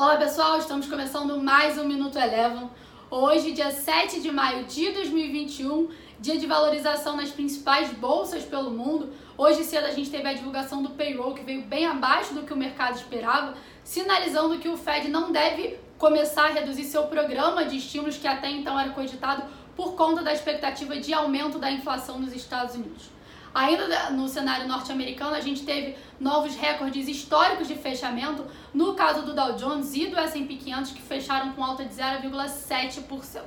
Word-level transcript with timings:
Olá 0.00 0.16
pessoal, 0.16 0.56
estamos 0.56 0.86
começando 0.86 1.36
mais 1.42 1.76
um 1.76 1.84
Minuto 1.84 2.16
Eleven. 2.16 2.70
Hoje, 3.10 3.52
dia 3.52 3.70
7 3.70 4.22
de 4.22 4.32
maio 4.32 4.64
de 4.64 4.90
2021, 4.92 5.90
dia 6.18 6.38
de 6.38 6.46
valorização 6.46 7.18
nas 7.18 7.28
principais 7.28 7.90
bolsas 7.90 8.42
pelo 8.42 8.70
mundo. 8.70 9.12
Hoje 9.36 9.62
cedo 9.62 9.84
a 9.84 9.90
gente 9.90 10.08
teve 10.08 10.26
a 10.26 10.32
divulgação 10.32 10.82
do 10.82 10.88
payroll 10.88 11.34
que 11.34 11.44
veio 11.44 11.66
bem 11.66 11.84
abaixo 11.84 12.32
do 12.32 12.44
que 12.44 12.52
o 12.54 12.56
mercado 12.56 12.96
esperava, 12.96 13.54
sinalizando 13.84 14.58
que 14.58 14.70
o 14.70 14.76
Fed 14.78 15.10
não 15.10 15.30
deve 15.30 15.78
começar 15.98 16.44
a 16.46 16.52
reduzir 16.54 16.84
seu 16.84 17.02
programa 17.02 17.66
de 17.66 17.76
estímulos 17.76 18.16
que 18.16 18.26
até 18.26 18.48
então 18.50 18.80
era 18.80 18.88
cogitado 18.92 19.42
por 19.76 19.96
conta 19.96 20.22
da 20.22 20.32
expectativa 20.32 20.96
de 20.96 21.12
aumento 21.12 21.58
da 21.58 21.70
inflação 21.70 22.18
nos 22.18 22.32
Estados 22.32 22.74
Unidos. 22.74 23.10
Ainda 23.52 24.10
no 24.10 24.28
cenário 24.28 24.68
norte-americano, 24.68 25.34
a 25.34 25.40
gente 25.40 25.64
teve 25.64 25.96
novos 26.20 26.54
recordes 26.54 27.08
históricos 27.08 27.66
de 27.66 27.74
fechamento, 27.74 28.46
no 28.72 28.94
caso 28.94 29.22
do 29.22 29.34
Dow 29.34 29.54
Jones 29.54 29.92
e 29.94 30.06
do 30.06 30.18
S&P 30.18 30.54
500, 30.54 30.92
que 30.92 31.02
fecharam 31.02 31.52
com 31.52 31.64
alta 31.64 31.84
de 31.84 31.92
0,7%. 31.92 33.42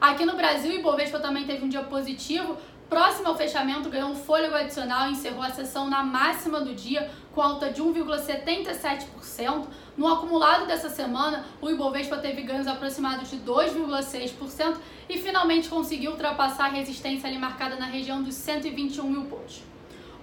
Aqui 0.00 0.24
no 0.24 0.36
Brasil, 0.36 0.70
o 0.70 0.74
Ibovespa 0.74 1.18
também 1.18 1.44
teve 1.44 1.64
um 1.64 1.68
dia 1.68 1.82
positivo, 1.82 2.56
Próximo 2.94 3.26
ao 3.26 3.36
fechamento, 3.36 3.90
ganhou 3.90 4.10
um 4.10 4.14
fôlego 4.14 4.54
adicional 4.54 5.08
e 5.08 5.14
encerrou 5.14 5.42
a 5.42 5.50
sessão 5.50 5.90
na 5.90 6.04
máxima 6.04 6.60
do 6.60 6.72
dia, 6.72 7.10
com 7.34 7.42
alta 7.42 7.68
de 7.68 7.82
1,77%. 7.82 9.66
No 9.96 10.06
acumulado 10.06 10.64
dessa 10.64 10.88
semana, 10.88 11.44
o 11.60 11.68
Ibovespa 11.68 12.18
teve 12.18 12.42
ganhos 12.42 12.68
aproximados 12.68 13.28
de 13.28 13.38
2,6% 13.38 14.76
e 15.08 15.18
finalmente 15.18 15.68
conseguiu 15.68 16.12
ultrapassar 16.12 16.66
a 16.66 16.68
resistência 16.68 17.28
ali 17.28 17.36
marcada 17.36 17.74
na 17.74 17.86
região 17.86 18.22
dos 18.22 18.36
121 18.36 19.10
mil 19.10 19.24
pontos. 19.24 19.73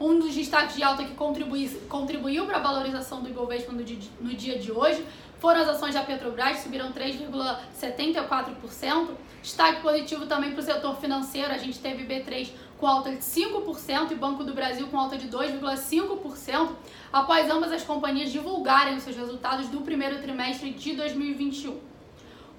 Um 0.01 0.17
dos 0.17 0.33
destaques 0.33 0.75
de 0.75 0.81
alta 0.81 1.03
que 1.03 1.13
contribuiu 1.13 2.47
para 2.47 2.57
a 2.57 2.59
valorização 2.59 3.21
do 3.21 3.29
Ibovespa 3.29 3.71
no 3.71 3.83
dia, 3.83 3.99
no 4.19 4.33
dia 4.33 4.57
de 4.57 4.71
hoje 4.71 5.05
foram 5.37 5.61
as 5.61 5.67
ações 5.67 5.93
da 5.93 6.01
Petrobras, 6.01 6.57
subiram 6.57 6.91
3,74%. 6.91 9.09
Destaque 9.43 9.79
positivo 9.83 10.25
também 10.25 10.53
para 10.53 10.59
o 10.59 10.63
setor 10.63 10.95
financeiro, 10.95 11.53
a 11.53 11.57
gente 11.59 11.77
teve 11.77 12.03
B3 12.03 12.49
com 12.79 12.87
alta 12.87 13.11
de 13.11 13.17
5% 13.17 14.09
e 14.09 14.15
Banco 14.15 14.43
do 14.43 14.55
Brasil 14.55 14.87
com 14.87 14.97
alta 14.97 15.19
de 15.19 15.27
2,5%, 15.27 16.69
após 17.13 17.47
ambas 17.51 17.71
as 17.71 17.83
companhias 17.83 18.31
divulgarem 18.31 18.95
os 18.95 19.03
seus 19.03 19.15
resultados 19.15 19.67
do 19.67 19.81
primeiro 19.81 20.19
trimestre 20.19 20.71
de 20.71 20.95
2021. 20.95 21.77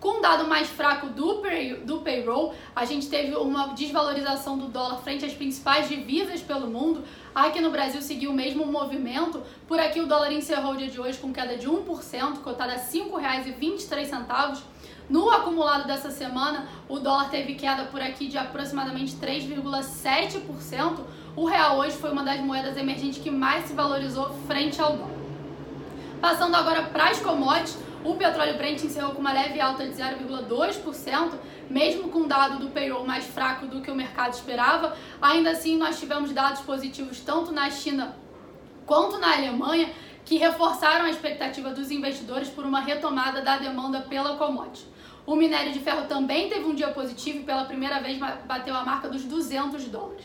Com 0.02 0.18
um 0.18 0.20
dado 0.20 0.48
mais 0.48 0.68
fraco 0.68 1.06
do, 1.06 1.36
pay, 1.36 1.76
do 1.76 2.00
payroll, 2.00 2.52
a 2.74 2.84
gente 2.84 3.08
teve 3.08 3.36
uma 3.36 3.68
desvalorização 3.68 4.58
do 4.58 4.66
dólar 4.66 4.96
frente 4.96 5.24
às 5.24 5.32
principais 5.32 5.88
divisas 5.88 6.40
pelo 6.40 6.66
mundo. 6.66 7.04
Aqui 7.32 7.60
no 7.60 7.70
Brasil 7.70 8.02
seguiu 8.02 8.32
o 8.32 8.34
mesmo 8.34 8.66
movimento. 8.66 9.40
Por 9.68 9.78
aqui 9.78 10.00
o 10.00 10.06
dólar 10.08 10.32
encerrou 10.32 10.72
o 10.72 10.76
dia 10.76 10.88
de 10.88 11.00
hoje 11.00 11.18
com 11.18 11.32
queda 11.32 11.56
de 11.56 11.68
1%, 11.68 12.38
cotada 12.42 12.72
a 12.72 12.76
R$ 12.78 12.82
5,23. 12.82 14.62
No 15.08 15.30
acumulado 15.30 15.86
dessa 15.86 16.10
semana, 16.10 16.66
o 16.88 16.98
dólar 16.98 17.30
teve 17.30 17.54
queda 17.54 17.84
por 17.84 18.02
aqui 18.02 18.26
de 18.26 18.36
aproximadamente 18.36 19.14
3,7%. 19.14 20.98
O 21.36 21.44
real 21.44 21.78
hoje 21.78 21.96
foi 21.96 22.10
uma 22.10 22.24
das 22.24 22.40
moedas 22.40 22.76
emergentes 22.76 23.22
que 23.22 23.30
mais 23.30 23.66
se 23.66 23.72
valorizou 23.72 24.34
frente 24.48 24.82
ao 24.82 24.96
dólar. 24.96 25.22
Passando 26.20 26.56
agora 26.56 26.82
para 26.82 27.10
as 27.10 27.20
commodities, 27.20 27.78
o 28.04 28.14
petróleo 28.16 28.56
Brent 28.56 28.82
encerrou 28.82 29.12
com 29.12 29.20
uma 29.20 29.32
leve 29.32 29.60
alta 29.60 29.86
de 29.86 29.92
0,2%, 29.92 31.32
mesmo 31.70 32.08
com 32.08 32.26
dado 32.26 32.58
do 32.58 32.70
payroll 32.70 33.06
mais 33.06 33.24
fraco 33.24 33.66
do 33.66 33.80
que 33.80 33.90
o 33.90 33.94
mercado 33.94 34.32
esperava. 34.34 34.96
Ainda 35.20 35.50
assim, 35.50 35.76
nós 35.76 35.98
tivemos 35.98 36.32
dados 36.32 36.60
positivos 36.62 37.20
tanto 37.20 37.52
na 37.52 37.70
China 37.70 38.16
quanto 38.84 39.18
na 39.18 39.34
Alemanha, 39.34 39.90
que 40.24 40.36
reforçaram 40.36 41.06
a 41.06 41.10
expectativa 41.10 41.70
dos 41.70 41.90
investidores 41.90 42.48
por 42.48 42.64
uma 42.64 42.80
retomada 42.80 43.40
da 43.42 43.56
demanda 43.56 44.00
pela 44.02 44.36
commodity. 44.36 44.86
O 45.24 45.36
minério 45.36 45.72
de 45.72 45.78
ferro 45.78 46.06
também 46.06 46.48
teve 46.48 46.64
um 46.64 46.74
dia 46.74 46.88
positivo 46.88 47.38
e 47.38 47.42
pela 47.44 47.64
primeira 47.64 48.00
vez 48.00 48.18
bateu 48.18 48.74
a 48.74 48.84
marca 48.84 49.08
dos 49.08 49.24
200 49.24 49.84
dólares. 49.84 50.24